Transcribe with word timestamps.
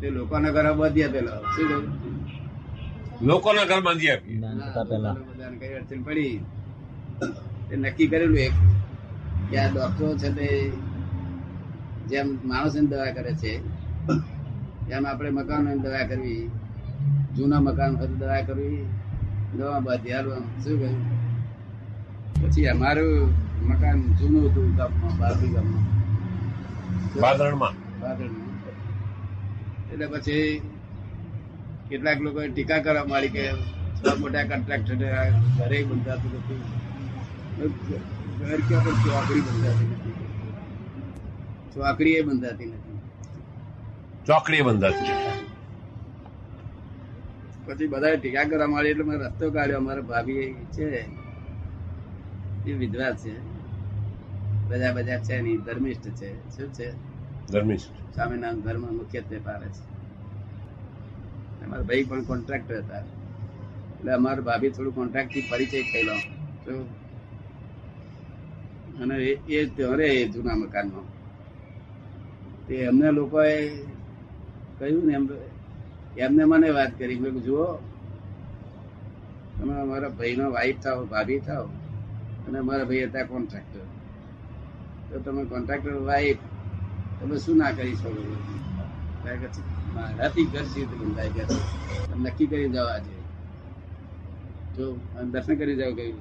તે 0.00 0.06
લોકોના 0.10 0.54
ઘર 0.56 0.66
બાંધી 0.80 1.04
આપેલા 1.04 1.38
શું 1.54 1.66
કહ્યું? 1.68 1.84
લોકોના 3.22 3.66
ઘર 3.70 3.80
બાંધી 3.86 4.10
આપી. 4.10 4.36
કઈ 5.60 5.74
અડચણ 5.78 6.02
પડી. 6.02 6.34
તે 7.68 7.74
નક્કી 7.76 8.08
કરેલું 8.12 8.38
એક 8.46 8.54
કે 9.50 9.56
આ 9.58 9.68
ડોક્ટરો 9.68 10.08
છે 10.20 10.28
તે 10.38 10.48
જેમ 12.10 12.28
માણસોની 12.44 12.90
દવા 12.92 13.10
કરે 13.16 13.32
છે 13.42 13.52
એમ 14.94 15.04
આપણે 15.06 15.30
મકાનોની 15.30 15.82
દવા 15.84 16.08
કરવી 16.10 16.42
જૂના 17.36 17.60
મકાન 17.60 17.92
પર 17.98 18.10
દવા 18.20 18.42
કરવી 18.42 18.80
દવા 19.56 19.80
બાંધી 19.86 20.12
હાલવા 20.12 20.42
શું 20.62 20.76
કહ્યું? 20.80 20.98
પછી 22.40 22.66
અમારું 22.66 23.34
મકાન 23.68 23.98
જૂનું 24.18 24.50
હતું 24.50 24.68
ગામમાં 24.76 25.14
બારબી 25.20 25.52
ગામમાં. 25.54 25.86
બાદરણમાં 27.22 27.74
બાદલમાં. 28.00 28.47
એટલે 29.90 30.06
પછી 30.12 30.48
કેટલાક 31.90 32.18
લોકો 32.20 32.40
ટીકા 32.48 32.84
કરવા 32.84 33.06
માંડી 33.06 33.34
કે 33.34 33.44
મોટા 34.18 34.48
કોન્ટ્રાક્ટર 34.50 34.94
ઘરે 35.56 35.78
બંધાતું 35.88 36.32
નથી 36.36 36.62
ઘર 38.38 38.60
ક્યાં 38.66 38.84
પણ 38.86 39.02
ચોકડી 39.04 39.42
બંધાતી 39.46 39.88
નથી 39.90 40.16
ચોકડી 41.74 42.16
એ 42.16 42.22
બંધાતી 42.22 42.68
નથી 42.70 42.98
ચોકડી 44.26 44.62
બંધાતી 44.62 45.14
પછી 47.66 47.90
બધા 47.92 48.16
ટીકા 48.16 48.48
કરવા 48.50 48.68
માંડી 48.68 48.92
એટલે 48.92 49.04
મેં 49.04 49.20
રસ્તો 49.22 49.46
કાઢ્યો 49.54 49.80
અમારે 49.82 50.02
ભાભી 50.02 50.46
છે 50.74 50.86
એ 52.64 52.72
વિધવા 52.74 53.14
છે. 53.14 53.32
બધા 54.68 54.92
બધા 54.92 55.20
છે 55.20 55.34
નહીં 55.42 55.60
ધર્મિષ્ઠ 55.64 56.08
છે. 56.18 56.28
શું 56.54 56.68
છે? 56.72 56.86
ધર્મિષ્ઠ 57.52 58.14
સ્વામિનારાયણ 58.14 58.60
ધર્મ 58.60 58.80
મુખ્યત્વે 58.80 59.38
પાડે 59.38 59.68
છે 59.68 59.98
અમારા 61.64 61.82
ભાઈ 61.82 62.04
પણ 62.04 62.22
કોન્ટ્રાક્ટર 62.22 62.78
હતા. 62.78 62.98
એટલે 62.98 64.12
અમારા 64.12 64.40
ભાભી 64.40 64.70
થોડું 64.70 64.94
કોન્ટ્રાક્ટથી 64.94 65.44
પરિચય 65.50 65.82
થયેલો 65.82 66.12
અને 69.02 69.24
એ- 69.24 69.68
રહે 69.78 70.06
એ 70.06 70.28
જૂના 70.28 70.54
મકાનમાં. 70.54 71.04
તે 72.66 72.74
એમને 72.74 73.10
લોકોએ 73.10 73.84
કહ્યું 74.78 75.06
ને 75.06 75.12
એમ, 75.12 75.28
એમને 76.18 76.44
મને 76.44 76.70
વાત 76.70 76.98
કરી. 76.98 77.18
મેં 77.18 77.32
જુઓ, 77.32 77.76
તમે 79.58 79.80
અમારા 79.80 80.08
ભાઈનો 80.08 80.50
વાઈફ 80.50 80.80
થાવ 80.80 81.06
ભાભી 81.06 81.38
થાવ 81.38 81.66
અને 82.48 82.58
અમારા 82.58 82.84
ભાઈ 82.84 83.04
હતા 83.04 83.22
કોન્ટ્રાક્ટર 83.22 83.80
તો 85.10 85.20
તમે 85.20 85.44
કોન્ટ્રાક્ટર 85.44 85.92
વાઈફ 85.92 86.36
તમે 87.18 87.36
શું 87.38 87.56
ના 87.58 87.72
કરી 87.76 87.96
શકો? 87.96 88.10
નક્કી 92.24 92.46
કરી 92.46 92.68
જાઓ 92.70 92.86
આજે. 92.86 93.16
જો 94.76 94.84
દર્શન 95.32 95.54
કરી 95.60 95.76
જાઓ 95.76 95.92
કહ્યું 95.94 96.20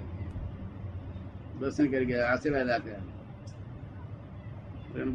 દર્શન 1.60 1.88
કરી 1.92 2.06
ગયા, 2.06 2.28
આશીર્વાદ 2.32 2.70
આપ્યા. 2.70 3.04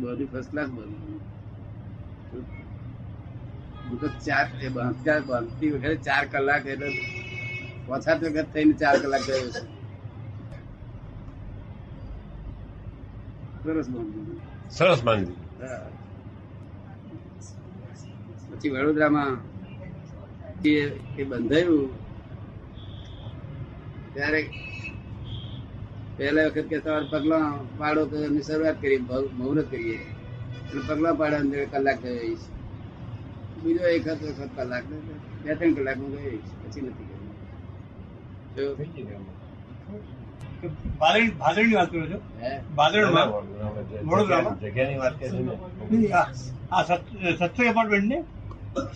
બધું 0.01 0.29
ફર્સ્ટ 0.33 0.51
ક્લાસ 0.51 0.71
બધું 0.71 0.95
હું 3.85 3.97
તો 4.01 4.09
ચાર 4.27 4.47
બાંધતા 4.75 5.19
બાંધતી 5.29 5.71
વખતે 5.71 5.97
ચાર 6.07 6.25
કલાક 6.33 6.65
એટલે 6.67 6.89
પછાત 7.87 8.19
વખત 8.25 8.49
થઈને 8.55 8.75
ચાર 8.81 8.97
કલાક 9.03 9.23
ગયો 9.29 9.51
છે. 9.55 9.63
સરસ 13.65 13.89
બાંધ્યું. 13.95 14.41
સરસ 14.71 15.01
બાંધી 15.05 15.35
હા. 15.35 15.52
પછી 18.49 18.71
વડોદરામાં 18.75 19.33
એ 21.21 21.23
બંધાયું, 21.31 21.91
ત્યારે 24.15 24.41
પહેલા 26.17 26.47
વખત 26.49 26.67
કે 26.71 26.77
સવાર 26.81 27.05
પગલા 27.13 27.47
પાડો 27.79 28.03
તો 28.11 28.17
એની 28.27 28.47
શરૂઆત 28.49 28.77
કરી 28.83 29.01
મુહૂર્ત 29.39 29.67
કરીએ. 29.73 29.99
એટલે 30.59 30.83
પગલા 30.89 31.15
પાડવા 31.21 31.43
અંદર 31.45 31.61
કલાક 31.73 31.99
ગયો 32.03 32.35
બીજો 33.63 33.85
એક 33.97 34.07
હતો 34.09 34.27
કલાક. 34.57 34.85
બે 35.43 35.51
ત્રણ 35.59 35.75
કલાક 35.77 35.99
હું 36.03 36.11
ગયો 36.15 36.39
પછી 36.63 36.85
નથી 36.87 37.07
ગયો 39.07 39.23
જો, 39.93 40.69
ભાદરણી 40.99 41.31
ભાદરણી 41.31 41.75
વાત 41.75 41.91
કરો 41.91 42.07
છો? 42.07 42.21
હે? 42.43 42.61
વડોદરામાં? 44.05 44.61
જગ્યાની 44.61 44.97
વાત 44.97 45.21
કરે 45.21 45.29
છે 45.29 45.39
ને 45.39 45.59
નહીં, 45.91 46.17
આ 46.17 46.27
આ 46.73 46.83
સત- 46.83 47.37
સત્સંગ 47.39 47.67
એપાર્ટમેન્ટ 47.67 48.05
ને? 48.05 48.25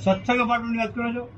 સત્સંગ 0.05 0.37
એપાર્ટમેન્ટ 0.37 0.79
વાત 0.79 0.95
કરો 0.95 1.13
છો? 1.13 1.31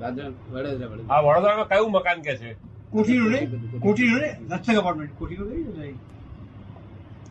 દાદરા 0.00 0.28
વડોદરા 0.28 0.86
વડોદરા. 0.86 1.14
આ 1.14 1.20
વડોદરામાં 1.20 1.68
કયું 1.68 1.90
મકાન 1.90 2.20
કે 2.20 2.36
છે? 2.36 2.54
કોઠીનું 2.90 3.30
ને? 3.30 3.46
કોઠીનું 3.80 4.20
ને? 4.20 4.36
સત્સંગ 4.48 4.78
એપાર્ટમેન્ટ 4.78 5.12
કોઠીનું 5.18 5.50
કઈ 5.50 5.64
જગ્યાએ? 5.64 5.94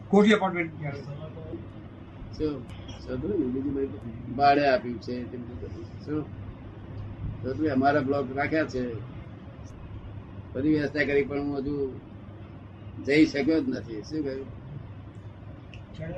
કોઠી 0.08 0.30
એપાર્ટમેન્ટ 0.30 0.72
ભાડે 4.38 4.68
આપ્યું 4.68 5.02
છે 5.02 5.42
અમારા 7.70 8.00
બ્લોક 8.00 8.38
રાખ્યા 8.38 8.66
છે. 8.66 9.11
બધી 10.54 10.74
વ્યવસ્થા 10.78 11.08
કરી, 11.10 11.28
પણ 11.30 11.46
હું 11.48 11.60
હજુ 11.66 11.76
જઈ 13.06 13.24
શક્યો 13.32 13.60
જ 13.64 13.68
નથી. 13.74 14.02
શું 14.10 14.22
કહ્યું? 14.26 14.50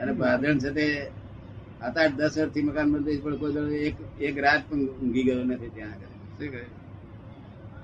અને 0.02 0.14
ભાદરણ 0.22 0.60
છે 0.64 0.70
તે 0.78 0.86
સાત 1.80 1.96
આઠ 1.98 2.16
દસ 2.20 2.34
વર્ષથી 2.38 2.66
મકાન 2.68 2.88
બંધ 2.92 3.22
પણ 3.24 3.38
કોઈ 3.42 3.54
દાડો 3.56 3.74
એક 3.88 3.96
એક 4.28 4.36
રાત 4.46 4.62
પણ 4.70 4.82
ઊંઘી 4.92 5.26
ગયો 5.28 5.44
નથી 5.50 5.74
ત્યાં 5.76 5.94
આગળ. 5.94 6.14
શું 6.38 6.50
કહ્યું? 6.54 6.72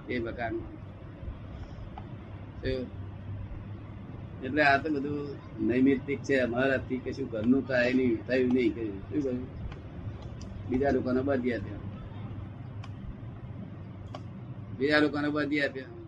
એ 0.10 0.20
મકાન. 0.26 0.54
એટલે 4.46 4.62
આ 4.64 4.78
તો 4.84 4.88
બધું 4.96 5.18
નૈમિત્તિક 5.68 6.20
છે, 6.28 6.36
અમારાથી 6.46 7.02
કશું 7.04 7.28
ઘરનું 7.31 7.64
થાય 7.68 7.92
નહીં, 7.98 8.18
થયું 8.28 8.50
નહીં 8.56 8.72
કહ્યું 8.76 9.00
શું 9.10 9.22
કહ્યું? 9.24 9.48
બીજા 10.70 10.92
લોકોને 10.96 11.22
બધી 11.28 11.54
આપ્યા 11.56 11.84
બીજા 14.78 15.02
લોકોને 15.04 15.30
બધી 15.36 15.64
આપ્યા 15.66 15.99